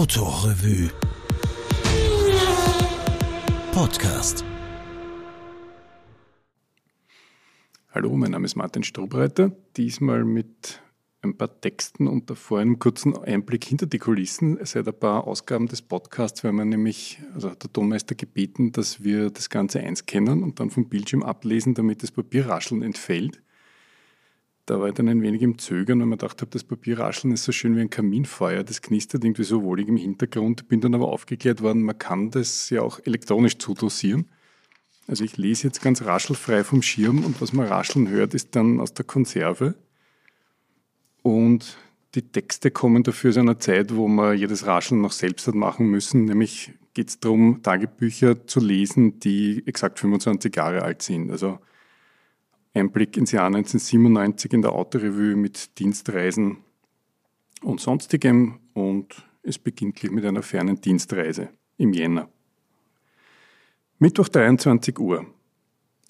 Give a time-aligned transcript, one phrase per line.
[0.00, 0.88] Autorevue
[3.70, 4.46] Podcast.
[7.90, 9.52] Hallo, mein Name ist Martin Strobreiter.
[9.76, 10.80] Diesmal mit
[11.20, 14.58] ein paar Texten und davor einem kurzen Einblick hinter die Kulissen.
[14.62, 19.04] Seit ein paar Ausgaben des Podcasts werden wir nämlich, also hat der Tonmeister gebeten, dass
[19.04, 23.42] wir das Ganze einscannen und dann vom Bildschirm ablesen, damit das Papierrascheln entfällt.
[24.70, 27.42] Da war ich dann ein wenig im Zögern, weil man gedacht habe, das Papierrascheln ist
[27.42, 30.68] so schön wie ein Kaminfeuer, das knistert irgendwie so wohlig im Hintergrund.
[30.68, 34.30] Bin dann aber aufgeklärt worden, man kann das ja auch elektronisch zudosieren.
[35.08, 38.78] Also ich lese jetzt ganz raschelfrei vom Schirm und was man rascheln hört, ist dann
[38.78, 39.74] aus der Konserve.
[41.22, 41.76] Und
[42.14, 45.88] die Texte kommen dafür aus einer Zeit, wo man jedes Rascheln noch selbst hat machen
[45.88, 46.26] müssen.
[46.26, 51.32] Nämlich geht es darum, Tagebücher zu lesen, die exakt 25 Jahre alt sind.
[51.32, 51.58] Also
[52.72, 56.58] Einblick ins Jahr 1997 in der Autorevue mit Dienstreisen
[57.62, 62.28] und sonstigem und es beginnt gleich mit einer fernen Dienstreise im Jänner.
[63.98, 65.26] Mittwoch 23 Uhr.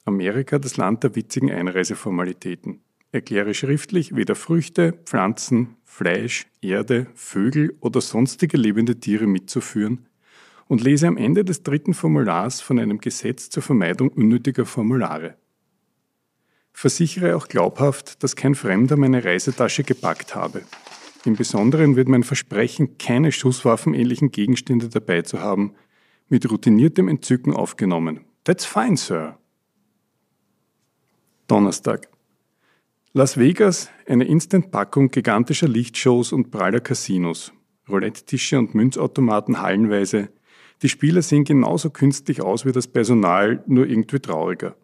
[0.05, 2.81] Amerika, das Land der witzigen Einreiseformalitäten.
[3.13, 10.07] Erkläre schriftlich weder Früchte, Pflanzen, Fleisch, Erde, Vögel oder sonstige lebende Tiere mitzuführen
[10.69, 15.37] und lese am Ende des dritten Formulars von einem Gesetz zur Vermeidung unnötiger Formulare.
[16.73, 20.63] Versichere auch glaubhaft, dass kein Fremder meine Reisetasche gepackt habe.
[21.25, 25.75] Im Besonderen wird mein Versprechen, keine schusswaffenähnlichen Gegenstände dabei zu haben,
[26.29, 28.21] mit routiniertem Entzücken aufgenommen.
[28.45, 29.39] That's fine, Sir.
[31.47, 32.09] Donnerstag.
[33.13, 37.53] Las Vegas, eine Instant-Packung gigantischer Lichtshows und praller Casinos.
[37.89, 40.31] Roulette-Tische und Münzautomaten hallenweise.
[40.83, 44.77] Die Spieler sehen genauso künstlich aus wie das Personal, nur irgendwie trauriger.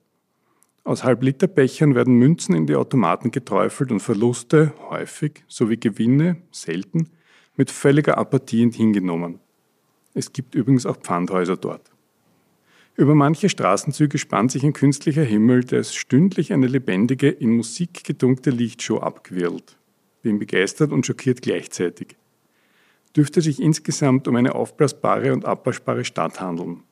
[0.87, 7.09] Aus Halbliterbechern werden Münzen in die Automaten geträufelt und Verluste, häufig, sowie Gewinne, selten,
[7.57, 9.41] mit völliger Apathie hingenommen.
[10.15, 11.91] Es gibt übrigens auch Pfandhäuser dort.
[12.95, 18.05] Über manche Straßenzüge spannt sich ein künstlicher Himmel, der es stündlich eine lebendige, in Musik
[18.05, 19.77] gedunkte Lichtshow abquirlt.
[20.23, 22.17] Bin begeistert und schockiert gleichzeitig.
[23.17, 26.85] Dürfte sich insgesamt um eine aufblasbare und abwaschbare Stadt handeln.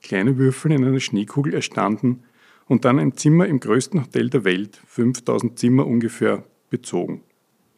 [0.00, 2.22] Kleine Würfel in einer Schneekugel erstanden,
[2.70, 7.24] und dann ein Zimmer im größten Hotel der Welt, 5000 Zimmer ungefähr, bezogen.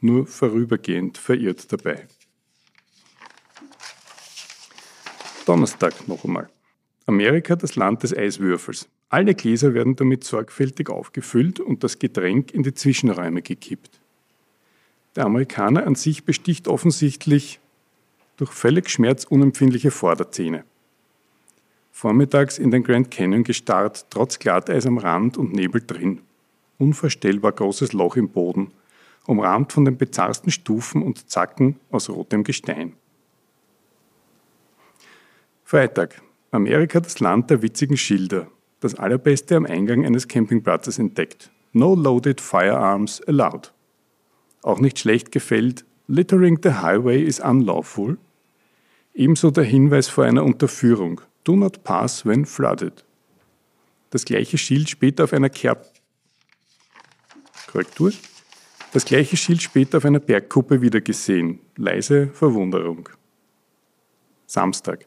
[0.02, 2.06] Nur vorübergehend verirrt dabei.
[5.46, 6.50] Donnerstag noch einmal.
[7.06, 8.86] Amerika, das Land des Eiswürfels.
[9.08, 13.98] Alle Gläser werden damit sorgfältig aufgefüllt und das Getränk in die Zwischenräume gekippt.
[15.16, 17.60] Der Amerikaner an sich besticht offensichtlich
[18.36, 20.64] durch völlig schmerzunempfindliche Vorderzähne.
[21.92, 26.22] Vormittags in den Grand Canyon gestarrt, trotz Glatteis am Rand und Nebel drin.
[26.78, 28.72] Unvorstellbar großes Loch im Boden,
[29.26, 32.94] umrahmt von den bizarrsten Stufen und Zacken aus rotem Gestein.
[35.62, 36.20] Freitag.
[36.50, 38.48] Amerika das Land der witzigen Schilder.
[38.80, 41.50] Das allerbeste am Eingang eines Campingplatzes entdeckt.
[41.72, 43.72] No loaded firearms allowed.
[44.62, 48.18] Auch nicht schlecht gefällt, littering the highway is unlawful.
[49.14, 51.20] Ebenso der Hinweis vor einer Unterführung.
[51.44, 53.04] Do not pass when flooded.
[54.10, 55.86] Das gleiche Schild später auf einer Kerb
[57.66, 58.12] Korrektur.
[58.92, 61.60] Das gleiche Schild später auf einer Bergkuppe wieder gesehen.
[61.76, 63.08] Leise Verwunderung.
[64.46, 65.06] Samstag.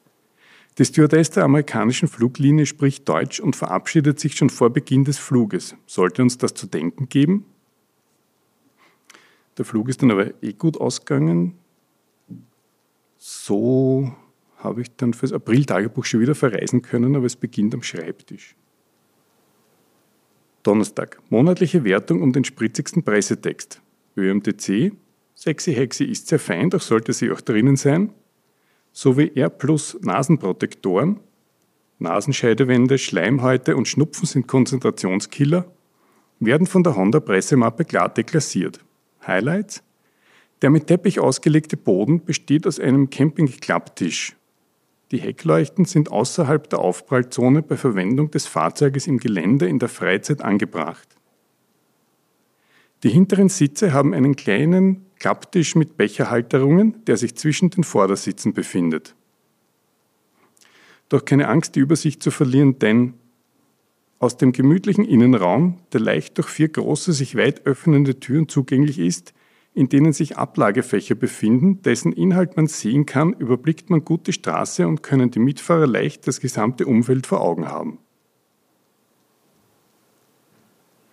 [0.78, 5.76] Die Stewardess der amerikanischen Fluglinie spricht Deutsch und verabschiedet sich schon vor Beginn des Fluges.
[5.86, 7.46] Sollte uns das zu denken geben?
[9.58, 11.58] Der Flug ist dann aber eh gut ausgegangen.
[13.18, 14.14] So
[14.58, 18.56] habe ich dann fürs April-Tagebuch schon wieder verreisen können, aber es beginnt am Schreibtisch.
[20.64, 21.20] Donnerstag.
[21.30, 23.82] Monatliche Wertung um den spritzigsten Pressetext.
[24.18, 24.94] ÖMTC.
[25.36, 28.12] Sexy Hexy ist sehr fein, doch sollte sie auch drinnen sein.
[28.92, 31.20] Sowie R plus Nasenprotektoren.
[32.00, 35.66] Nasenscheidewände, Schleimhäute und Schnupfen sind Konzentrationskiller.
[36.40, 38.80] Werden von der Honda Pressemappe klar deklassiert.
[39.26, 39.84] Highlights.
[40.62, 44.36] Der mit Teppich ausgelegte Boden besteht aus einem Camping-Klapptisch.
[45.12, 50.42] Die Heckleuchten sind außerhalb der Aufprallzone bei Verwendung des Fahrzeuges im Gelände in der Freizeit
[50.42, 51.08] angebracht.
[53.04, 59.16] Die hinteren Sitze haben einen kleinen Klapptisch mit Becherhalterungen, der sich zwischen den Vordersitzen befindet.
[61.10, 63.14] Doch keine Angst, die Übersicht zu verlieren, denn
[64.20, 69.34] aus dem gemütlichen Innenraum, der leicht durch vier große, sich weit öffnende Türen zugänglich ist,
[69.76, 74.88] in denen sich Ablagefächer befinden, dessen Inhalt man sehen kann, überblickt man gut die Straße
[74.88, 78.00] und können die Mitfahrer leicht das gesamte Umfeld vor Augen haben.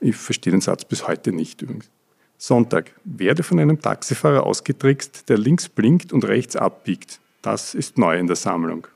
[0.00, 1.90] Ich verstehe den Satz bis heute nicht übrigens.
[2.38, 2.92] Sonntag.
[3.04, 7.20] Werde von einem Taxifahrer ausgetrickst, der links blinkt und rechts abbiegt.
[7.40, 8.86] Das ist neu in der Sammlung.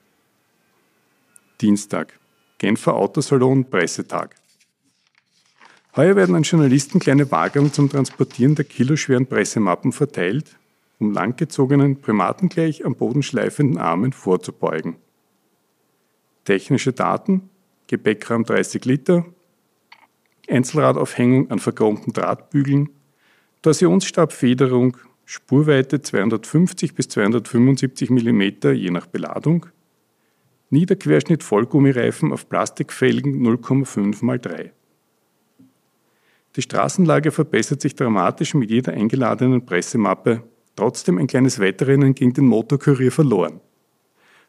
[1.61, 2.19] Dienstag.
[2.59, 4.37] Genfer Autosalon Pressetag.
[5.97, 10.59] Heuer werden an Journalisten kleine Wagen zum Transportieren der kiloschweren Pressemappen verteilt,
[10.99, 14.97] um langgezogenen, primatengleich am Boden schleifenden Armen vorzubeugen.
[16.45, 17.49] Technische Daten,
[17.87, 19.25] Gepäckraum 30 Liter,
[20.51, 22.91] Einzelradaufhängung an verchromten Drahtbügeln,
[23.63, 28.43] Torsionsstabfederung, Spurweite 250 bis 275 mm
[28.75, 29.65] je nach Beladung,
[30.69, 34.76] Niederquerschnitt Vollgummireifen auf Plastikfelgen 0,5 x 3.
[36.57, 40.43] Die Straßenlage verbessert sich dramatisch mit jeder eingeladenen Pressemappe,
[40.75, 43.61] trotzdem ein kleines Wettrennen gegen den Motorkurier verloren.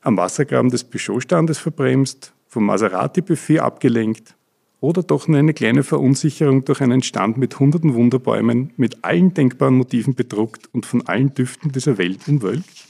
[0.01, 4.36] Am Wassergraben des Peugeot-Standes verbremst, vom Maserati-Buffet abgelenkt,
[4.80, 9.75] oder doch nur eine kleine Verunsicherung durch einen Stand mit hunderten Wunderbäumen, mit allen denkbaren
[9.75, 12.86] Motiven bedruckt und von allen Düften dieser Welt umwölkt?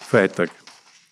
[0.00, 0.50] Freitag.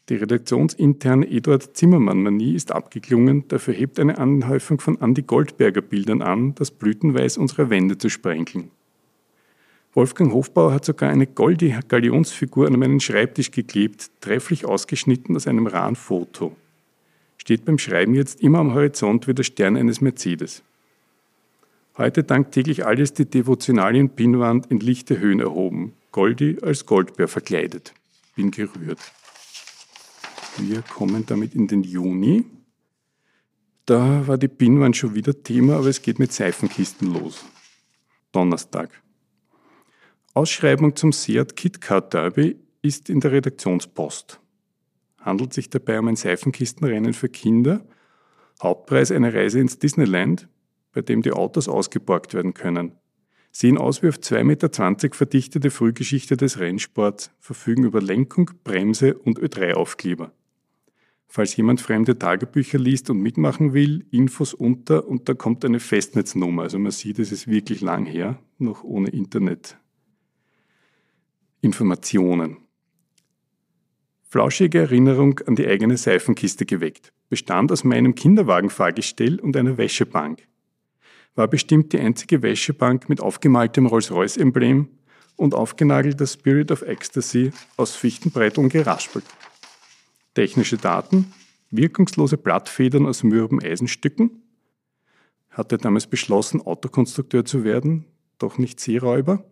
[0.09, 6.55] Die redaktionsinterne Eduard Zimmermann-Manie ist abgeklungen, dafür hebt eine Anhäufung von Andy Goldberger Bildern an,
[6.57, 8.71] das Blütenweiß unserer Wände zu sprenkeln.
[9.95, 15.67] Wolfgang Hofbauer hat sogar eine goldige Galionsfigur an meinen Schreibtisch geklebt, trefflich ausgeschnitten aus einem
[15.67, 16.57] raren Foto
[17.43, 20.63] steht beim Schreiben jetzt immer am Horizont wie der Stern eines Mercedes.
[21.99, 27.95] Heute dankt täglich alles die Devotionalien-Pinnwand in lichte Höhen erhoben, Goldi als Goldbär verkleidet.
[28.37, 29.01] Bin gerührt.
[30.59, 32.45] Wir kommen damit in den Juni.
[33.87, 37.45] Da war die Pinnwand schon wieder Thema, aber es geht mit Seifenkisten los.
[38.31, 39.03] Donnerstag.
[40.35, 44.41] Ausschreibung zum Seat KitKat Derby ist in der Redaktionspost
[45.25, 47.85] handelt sich dabei um ein Seifenkistenrennen für Kinder.
[48.63, 50.49] Hauptpreis eine Reise ins Disneyland,
[50.93, 52.93] bei dem die Autos ausgeborgt werden können.
[53.51, 59.39] Sehen aus wie auf 2,20 Meter verdichtete Frühgeschichte des Rennsports, verfügen über Lenkung, Bremse und
[59.39, 60.33] Ö3-Aufkleber.
[61.35, 66.65] Falls jemand fremde Tagebücher liest und mitmachen will, Infos unter und da kommt eine Festnetznummer.
[66.65, 69.79] Also man sieht, es ist wirklich lang her, noch ohne Internet.
[71.63, 72.59] Informationen
[74.29, 77.15] flauschige Erinnerung an die eigene Seifenkiste geweckt.
[77.31, 80.47] Bestand aus meinem Kinderwagenfahrgestell und einer Wäschebank.
[81.35, 84.87] War bestimmt die einzige Wäschebank mit aufgemaltem Rolls-Royce-Emblem
[85.37, 89.25] und aufgenagelter Spirit of Ecstasy aus Fichtenbrett und geraspelt.
[90.35, 91.33] Technische Daten,
[91.71, 94.43] wirkungslose Blattfedern aus mürben Eisenstücken.
[95.51, 98.07] Hatte damals beschlossen, Autokonstrukteur zu werden,
[98.39, 99.45] doch nicht Seeräuber.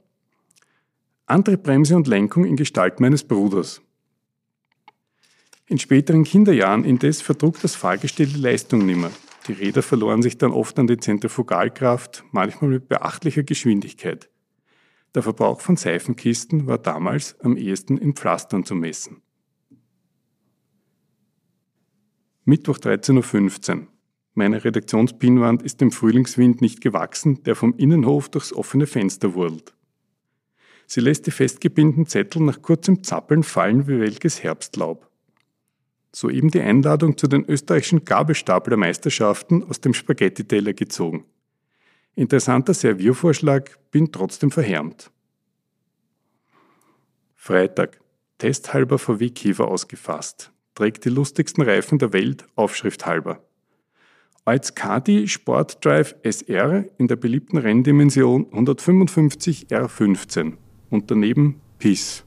[1.27, 3.83] Andere Bremse und Lenkung in Gestalt meines Bruders.
[5.67, 9.11] In späteren Kinderjahren indes verdruckt das Fahrgestell die Leistung nimmer.
[9.47, 14.29] Die Räder verloren sich dann oft an die Zentrifugalkraft, manchmal mit beachtlicher Geschwindigkeit.
[15.15, 19.23] Der Verbrauch von Seifenkisten war damals am ehesten in Pflastern zu messen.
[22.45, 23.87] Mittwoch 13.15 Uhr.
[24.35, 29.75] Meine Redaktionspinwand ist dem Frühlingswind nicht gewachsen, der vom Innenhof durchs offene Fenster wurlt.
[30.87, 35.09] Sie lässt die festgebindeten Zettel nach kurzem Zappeln fallen wie welkes Herbstlaub.
[36.13, 41.27] Soeben die Einladung zu den österreichischen Gabelstaplermeisterschaften aus dem Spaghetti-Teller gezogen.
[42.15, 45.11] Interessanter Serviervorschlag, bin trotzdem verhärmt.
[47.37, 48.01] Freitag.
[48.39, 50.51] Testhalber VW Käfer ausgefasst.
[50.75, 53.43] Trägt die lustigsten Reifen der Welt, Aufschrift halber.
[54.45, 60.55] Als Kadi Sport Drive SR in der beliebten Renndimension 155 R15
[60.89, 62.25] und daneben PIS.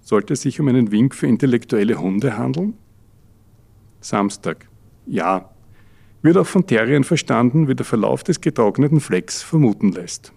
[0.00, 2.74] Sollte es sich um einen Wink für intellektuelle Hunde handeln?
[4.00, 4.68] Samstag.
[5.06, 5.50] Ja.
[6.22, 10.32] Wird auch von Terriern verstanden, wie der Verlauf des getrockneten Flecks vermuten lässt.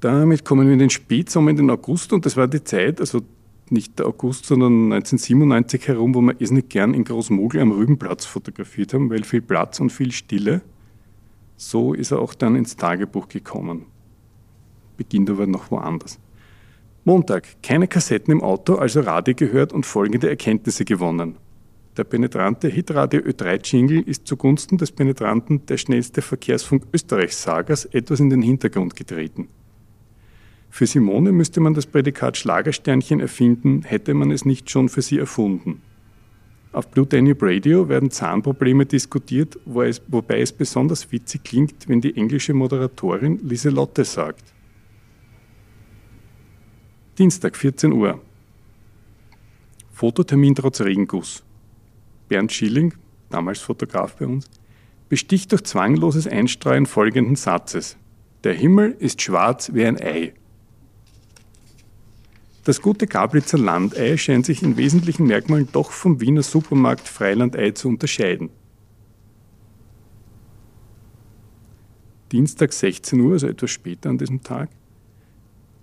[0.00, 3.22] Damit kommen wir in den Spätsommer, in den August und das war die Zeit, also
[3.70, 8.24] nicht der August, sondern 1997 herum, wo wir es nicht gern in Großmogel am Rübenplatz
[8.24, 10.60] fotografiert haben, weil viel Platz und viel Stille.
[11.56, 13.86] So ist er auch dann ins Tagebuch gekommen
[14.96, 16.18] beginnt aber noch woanders.
[17.04, 21.36] Montag, keine Kassetten im Auto, also Radio gehört und folgende Erkenntnisse gewonnen.
[21.96, 28.42] Der penetrante Hitradio Ö3-Jingle ist zugunsten des penetranten Der schnellste Verkehrsfunk Österreichs-Sagers etwas in den
[28.42, 29.48] Hintergrund getreten.
[30.76, 35.16] Für Simone müsste man das Prädikat Schlagersternchen erfinden, hätte man es nicht schon für sie
[35.16, 35.80] erfunden.
[36.70, 42.52] Auf Blue Danube Radio werden Zahnprobleme diskutiert, wobei es besonders witzig klingt, wenn die englische
[42.52, 44.52] Moderatorin Liselotte sagt.
[47.16, 48.20] Dienstag, 14 Uhr.
[49.92, 51.42] Fototermin trotz Regenguss.
[52.28, 52.92] Bernd Schilling,
[53.30, 54.50] damals Fotograf bei uns,
[55.08, 57.96] besticht durch zwangloses Einstreuen folgenden Satzes.
[58.44, 60.34] Der Himmel ist schwarz wie ein Ei.
[62.66, 67.86] Das gute Gablitzer Landei scheint sich in wesentlichen Merkmalen doch vom Wiener Supermarkt Freilandei zu
[67.86, 68.50] unterscheiden.
[72.32, 74.70] Dienstag 16 Uhr, also etwas später an diesem Tag.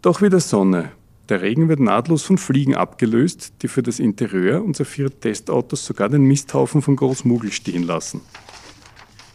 [0.02, 0.92] Doch wieder Sonne.
[1.30, 6.10] Der Regen wird nahtlos von Fliegen abgelöst, die für das Interieur unserer vier Testautos sogar
[6.10, 8.20] den Misthaufen von Großmugel stehen lassen.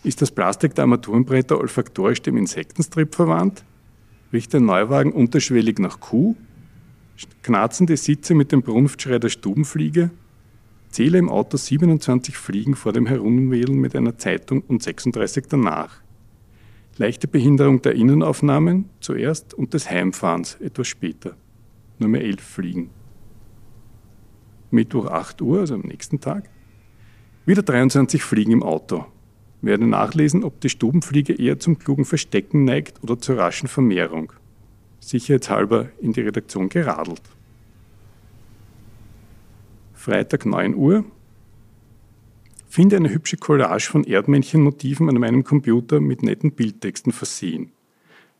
[0.05, 3.65] Ist das Plastik der Armaturenbretter olfaktorisch dem Insektenstrip verwandt?
[4.35, 6.37] Riecht der Neuwagen unterschwellig nach Kuh?
[7.43, 10.11] Knarzen die Sitze mit dem Brunftschrei der Stubenfliege?
[10.91, 16.01] Zähle im Auto 27 Fliegen vor dem Herumwählen mit einer Zeitung und 36 danach
[16.99, 21.37] leichte Behinderung der Innenaufnahmen zuerst und des Heimfahrens etwas später.
[21.99, 22.91] Nur mehr elf Fliegen.
[24.71, 26.51] Mittwoch 8 Uhr, also am nächsten Tag.
[27.47, 29.07] Wieder 23 Fliegen im Auto.
[29.63, 34.33] Werde nachlesen, ob die Stubenfliege eher zum klugen Verstecken neigt oder zur raschen Vermehrung.
[35.01, 37.23] Sicherheitshalber in die Redaktion geradelt.
[39.95, 41.05] Freitag 9 Uhr,
[42.69, 47.73] Finde eine hübsche Collage von Erdmännchenmotiven an meinem Computer mit netten Bildtexten versehen.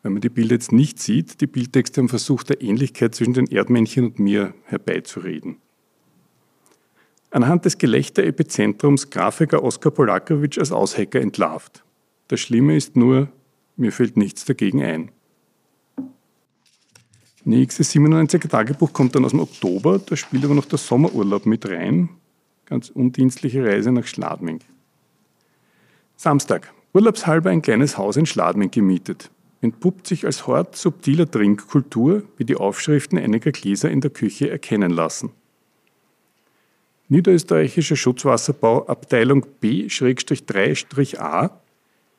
[0.03, 3.47] Wenn man die Bilder jetzt nicht sieht, die Bildtexte haben versucht, der Ähnlichkeit zwischen den
[3.47, 5.57] Erdmännchen und mir herbeizureden.
[7.31, 11.83] Anhand des Gelächter-Epizentrums Grafiker Oskar Polakowitsch als Aushacker entlarvt.
[12.29, 13.29] Das Schlimme ist nur,
[13.77, 15.11] mir fällt nichts dagegen ein.
[17.49, 21.67] Nächstes 97er Tagebuch kommt dann aus dem Oktober, da spielt aber noch der Sommerurlaub mit
[21.67, 22.11] rein
[22.67, 24.61] ganz undienstliche Reise nach Schladming.
[26.15, 26.75] Samstag.
[26.93, 29.31] Urlaubshalber ein kleines Haus in Schladming gemietet.
[29.63, 34.95] Entpuppt sich als Hort subtiler Trinkkultur, wie die Aufschriften einiger Gläser in der Küche erkennen
[37.09, 41.51] Niederösterreichischer Schutzwasserbau Abteilung B-3-A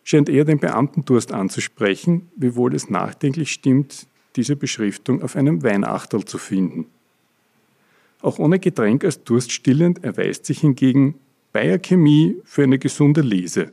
[0.04, 6.38] scheint eher den Beamtendurst anzusprechen, wiewohl es nachdenklich stimmt, diese Beschriftung auf einem Weinachtel zu
[6.38, 6.86] finden.
[8.22, 11.16] Auch ohne Getränk als durststillend erweist sich hingegen
[11.52, 13.72] Bayer Chemie für eine gesunde Lese,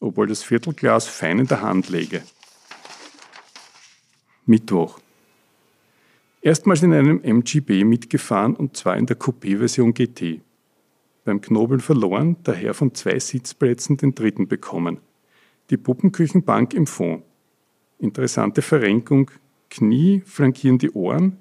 [0.00, 2.22] obwohl das Viertelglas fein in der Hand läge.
[4.46, 4.98] Mittwoch.
[6.40, 10.40] Erstmals in einem MGB mitgefahren und zwar in der Coupé-Version GT.
[11.24, 14.98] Beim Knobeln verloren, daher von zwei Sitzplätzen den dritten bekommen.
[15.70, 17.22] Die Puppenküchenbank im Fond.
[17.98, 19.30] Interessante Verrenkung,
[19.72, 21.38] Knie flankieren die Ohren,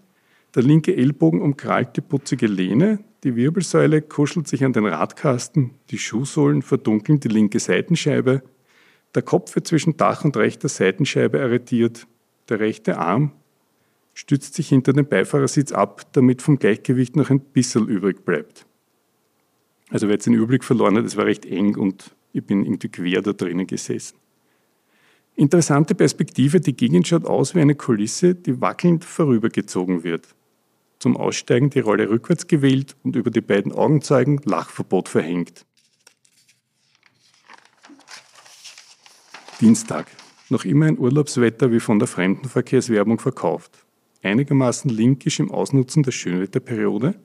[0.56, 5.98] der linke Ellbogen umkrallt die putzige Lehne, die Wirbelsäule kuschelt sich an den Radkasten, die
[5.98, 8.42] Schuhsohlen verdunkeln die linke Seitenscheibe,
[9.14, 12.08] der Kopf wird zwischen Dach und rechter Seitenscheibe arretiert,
[12.48, 13.34] der rechte Arm
[14.14, 18.66] stützt sich hinter den Beifahrersitz ab, damit vom Gleichgewicht noch ein bisschen übrig bleibt.
[19.90, 22.88] Also wer jetzt den Überblick verloren hat, es war recht eng und ich bin irgendwie
[22.88, 24.21] quer da drinnen gesessen.
[25.36, 30.36] Interessante Perspektive, die Gegend schaut aus wie eine Kulisse, die wackelnd vorübergezogen wird
[31.02, 35.66] zum Aussteigen die Rolle rückwärts gewählt und über die beiden Augenzeugen Lachverbot verhängt.
[39.60, 40.08] Dienstag.
[40.50, 43.86] Noch immer ein Urlaubswetter wie von der Fremdenverkehrswerbung verkauft.
[44.22, 47.16] Einigermaßen linkisch im Ausnutzen der Schönwetterperiode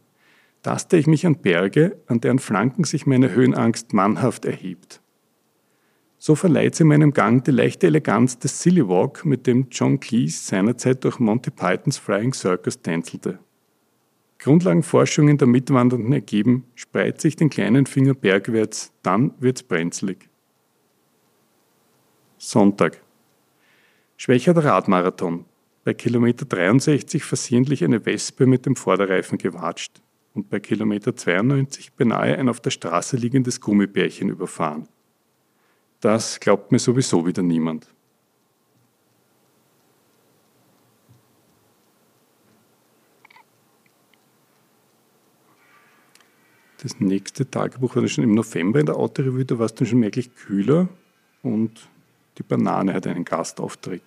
[0.63, 5.03] taste ich mich an Berge, an deren Flanken sich meine Höhenangst mannhaft erhebt.
[6.19, 10.45] So verleiht sie meinem Gang die leichte Eleganz des Silly Walk, mit dem John Cleese
[10.45, 13.39] seinerzeit durch Monty Pythons Flying Circus tänzelte.
[14.39, 20.29] Grundlagenforschungen der Mitwandernden ergeben, spreizt sich den kleinen Finger bergwärts, dann wird's brenzlig.
[22.39, 23.01] Sonntag.
[24.17, 25.47] Schwächer der Radmarathon.
[25.85, 30.03] Bei Kilometer 63 versehentlich eine Wespe mit dem Vorderreifen gewatscht
[30.35, 34.89] und bei Kilometer 92 beinahe ein auf der Straße liegendes Gummibärchen überfahren.
[36.01, 37.89] Das glaubt mir sowieso wieder niemand.
[46.83, 49.89] Das nächste Tagebuch war dann schon im November in der Autorevue, da war es dann
[49.89, 50.89] schon merklich kühler
[51.43, 51.89] und
[52.39, 54.05] die Banane hat einen Gastauftritt.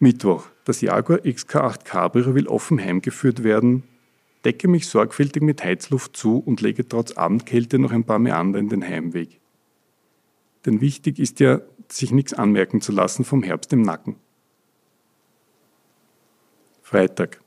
[0.00, 0.46] Mittwoch.
[0.64, 3.84] Das Jaguar XK8 Cabrio will offen heimgeführt werden.
[4.44, 8.68] Decke mich sorgfältig mit Heizluft zu und lege trotz Abendkälte noch ein paar Meander in
[8.68, 9.40] den Heimweg.
[10.66, 14.16] Denn wichtig ist ja, sich nichts anmerken zu lassen vom Herbst im Nacken.
[16.82, 17.40] Freitag.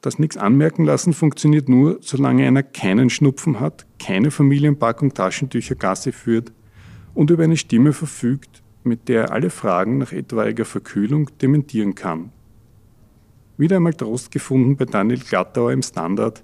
[0.00, 6.12] Das nichts anmerken lassen funktioniert nur, solange einer keinen Schnupfen hat, keine Familienpackung Taschentücher Gasse
[6.12, 6.52] führt
[7.14, 12.32] und über eine Stimme verfügt, mit der er alle Fragen nach etwaiger Verkühlung dementieren kann.
[13.56, 16.42] Wieder einmal Trost gefunden bei Daniel Glattauer im Standard,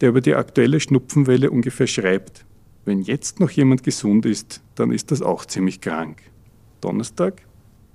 [0.00, 2.44] der über die aktuelle Schnupfenwelle ungefähr schreibt,
[2.84, 6.22] wenn jetzt noch jemand gesund ist, dann ist das auch ziemlich krank.
[6.80, 7.42] Donnerstag,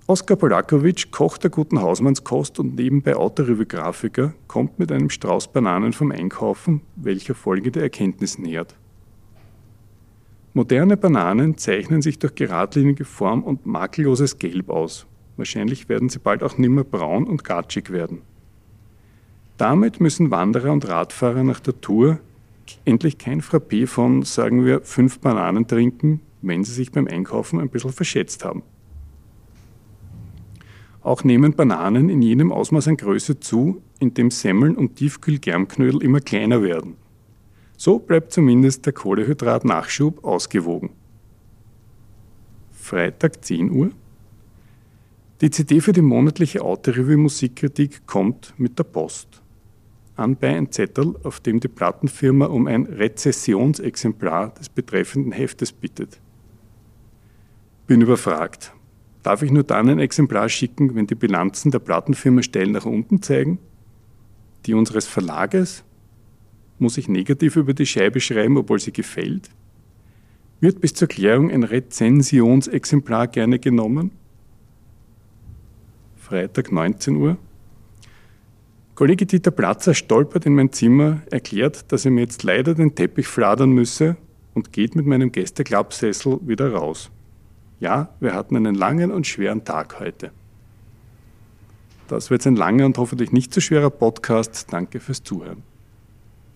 [0.08, 6.12] Oskar Polakovic, Koch der guten Hausmannskost und nebenbei Autorevue-Grafiker, kommt mit einem Strauß Bananen vom
[6.12, 8.76] Einkaufen, welcher folgende Erkenntnis nähert.
[10.54, 15.08] Moderne Bananen zeichnen sich durch geradlinige Form und makelloses Gelb aus.
[15.38, 18.22] Wahrscheinlich werden sie bald auch nimmer braun und gatschig werden.
[19.58, 22.20] Damit müssen Wanderer und Radfahrer nach der Tour
[22.84, 27.70] endlich kein Frappé von, sagen wir, fünf Bananen trinken, wenn sie sich beim Einkaufen ein
[27.70, 28.64] bisschen verschätzt haben.
[31.02, 36.20] Auch nehmen Bananen in jenem Ausmaß an Größe zu, in dem Semmeln und Tiefkühlgermknödel immer
[36.20, 36.96] kleiner werden.
[37.78, 40.90] So bleibt zumindest der Kohlehydrat-Nachschub ausgewogen.
[42.72, 43.92] Freitag 10 Uhr.
[45.42, 49.42] Die CD für die monatliche Autorevue Musikkritik kommt mit der Post.
[50.16, 56.20] Anbei ein Zettel, auf dem die Plattenfirma um ein Rezessionsexemplar des betreffenden Heftes bittet.
[57.88, 58.74] Bin überfragt.
[59.24, 63.22] Darf ich nur dann ein Exemplar schicken, wenn die Bilanzen der Plattenfirma steil nach unten
[63.22, 63.60] zeigen?
[64.66, 65.84] Die unseres Verlages?
[66.80, 69.50] Muss ich negativ über die Scheibe schreiben, obwohl sie gefällt?
[70.62, 74.12] Wird bis zur Klärung ein Rezensionsexemplar gerne genommen?
[76.16, 77.38] Freitag 19 Uhr.
[78.96, 83.28] Kollege Dieter Platzer stolpert in mein Zimmer, erklärt, dass er mir jetzt leider den Teppich
[83.28, 84.16] fladern müsse
[84.54, 87.12] und geht mit meinem Gästeklappsessel wieder raus.
[87.82, 90.32] Ja, wir hatten einen langen und schweren Tag heute.
[92.08, 94.72] Das wird ein langer und hoffentlich nicht zu so schwerer Podcast.
[94.72, 95.75] Danke fürs Zuhören.